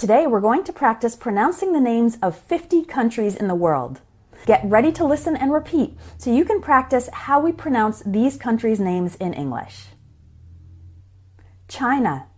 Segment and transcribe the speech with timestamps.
[0.00, 4.00] Today we're going to practice pronouncing the names of 50 countries in the world.
[4.46, 8.80] Get ready to listen and repeat so you can practice how we pronounce these countries'
[8.80, 9.88] names in English.
[11.68, 12.28] China,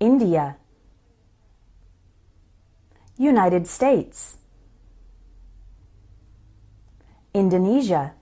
[0.00, 0.58] India,
[3.16, 4.36] United States,
[7.32, 8.12] Indonesia,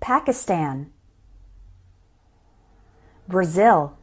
[0.00, 0.92] Pakistan,
[3.28, 3.96] Brazil,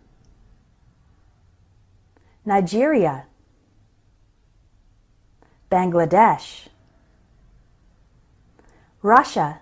[2.46, 3.26] Nigeria,
[5.72, 6.68] Bangladesh,
[9.02, 9.62] Russia,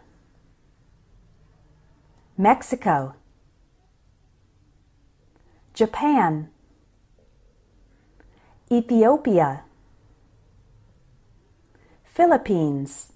[2.38, 3.14] Mexico,
[5.74, 6.50] Japan,
[8.72, 9.64] Ethiopia,
[12.04, 13.14] Philippines,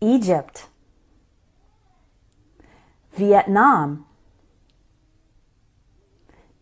[0.00, 0.66] Egypt,
[3.14, 4.06] Vietnam,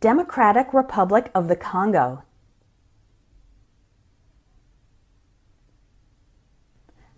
[0.00, 2.24] Democratic Republic of the Congo,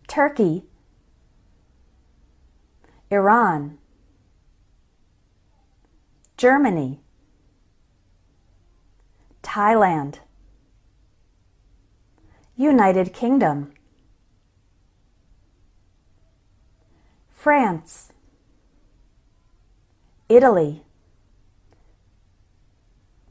[0.07, 0.63] Turkey,
[3.11, 3.79] Iran,
[6.37, 7.01] Germany,
[9.43, 10.19] Thailand,
[12.57, 13.73] United Kingdom,
[17.31, 18.13] France,
[20.29, 20.83] Italy,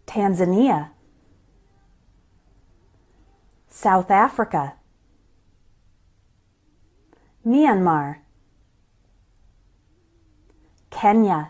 [0.05, 0.91] Tanzania,
[3.67, 4.73] South Africa,
[7.45, 8.17] Myanmar,
[10.91, 11.49] Kenya,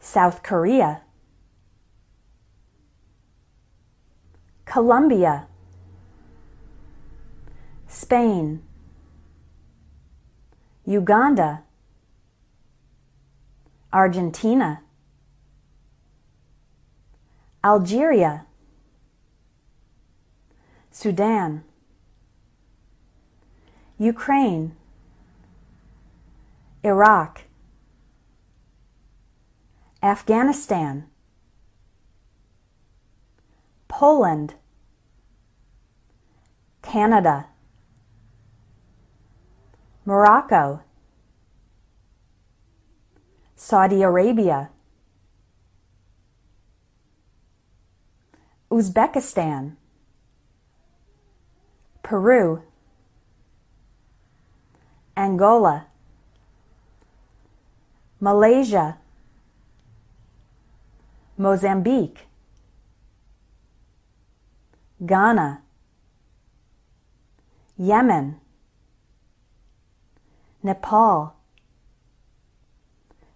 [0.00, 1.02] South Korea,
[4.64, 5.46] Colombia,
[7.86, 8.62] Spain,
[10.84, 11.62] Uganda,
[13.96, 14.82] Argentina,
[17.64, 18.44] Algeria,
[20.90, 21.64] Sudan,
[23.98, 24.76] Ukraine,
[26.84, 27.44] Iraq,
[30.02, 31.06] Afghanistan,
[33.88, 34.56] Poland,
[36.82, 37.46] Canada,
[40.04, 40.82] Morocco,
[43.56, 44.68] Saudi Arabia,
[48.70, 49.76] Uzbekistan,
[52.02, 52.62] Peru,
[55.16, 55.86] Angola,
[58.20, 58.98] Malaysia,
[61.38, 62.26] Mozambique,
[65.04, 65.62] Ghana,
[67.78, 68.36] Yemen,
[70.62, 71.35] Nepal,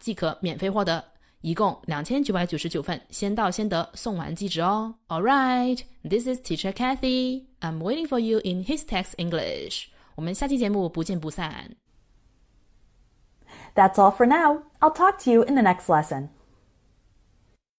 [0.00, 1.04] 即可免费获得，
[1.40, 4.94] 一共两千九百九十九份，先到先得，送完即止哦。
[5.08, 7.44] All right, this is Teacher Kathy.
[7.60, 9.86] I'm waiting for you in His Text English.
[10.16, 11.76] 我们下期节目不见不散。
[13.74, 14.62] That's all for now.
[14.80, 16.28] I'll talk to you in the next lesson.